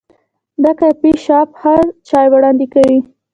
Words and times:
دا 0.63 0.71
کافي 0.79 1.11
شاپ 1.25 1.49
ښه 1.59 1.75
چای 2.07 2.27
وړاندې 2.31 2.65
کوي. 2.73 2.99